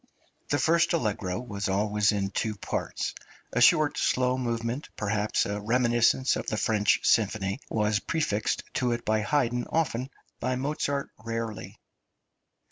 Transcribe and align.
The 0.49 0.57
first 0.57 0.93
allegro 0.93 1.39
was 1.39 1.69
always 1.69 2.11
in 2.11 2.31
two 2.31 2.55
parts; 2.55 3.13
a 3.53 3.61
short 3.61 3.99
slow 3.99 4.35
movement, 4.35 4.89
perhaps 4.97 5.45
a 5.45 5.61
reminiscence 5.61 6.35
of 6.35 6.47
the 6.47 6.57
French 6.57 7.01
symphony, 7.03 7.59
was 7.69 7.99
prefixed 7.99 8.63
to 8.73 8.93
it 8.93 9.05
by 9.05 9.19
Haydn 9.21 9.67
often, 9.69 10.09
by 10.39 10.55
Mozart 10.55 11.11
rarely. 11.23 11.79